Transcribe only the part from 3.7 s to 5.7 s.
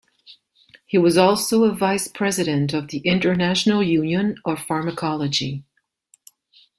Union of Pharmacology.